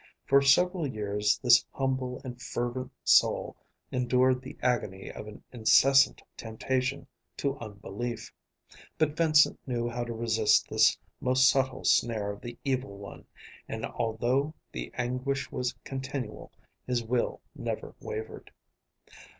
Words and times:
For 0.25 0.41
several 0.41 0.87
years 0.87 1.37
this 1.43 1.63
humble 1.71 2.21
and 2.25 2.41
fervent 2.41 2.91
soul 3.03 3.55
endured 3.91 4.41
the 4.41 4.57
agony 4.59 5.11
of 5.11 5.27
an 5.27 5.43
incessant 5.51 6.23
temptation 6.35 7.05
to 7.37 7.55
unbelief. 7.59 8.33
But 8.97 9.15
Vincent 9.15 9.59
knew 9.67 9.87
how 9.87 10.03
to 10.05 10.11
resist 10.13 10.67
this 10.67 10.97
most 11.19 11.47
subtle 11.47 11.83
snare 11.83 12.31
of 12.31 12.41
the 12.41 12.57
Evil 12.65 12.97
One, 12.97 13.25
and, 13.67 13.85
although 13.85 14.55
the 14.71 14.91
anguish 14.95 15.51
was 15.51 15.75
continual, 15.83 16.51
his 16.87 17.03
will 17.03 17.39
never 17.55 17.93
wavered. 17.99 18.49